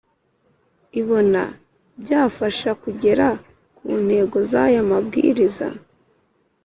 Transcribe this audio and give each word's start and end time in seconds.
ibona 0.99 1.41
byafasha 2.01 2.69
kugera 2.83 3.27
ku 3.77 3.87
ntego 4.05 4.37
z 4.49 4.51
aya 4.63 4.81
mabwiriza 4.89 5.67